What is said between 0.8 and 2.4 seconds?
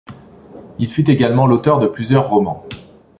fut également l'auteur de plusieurs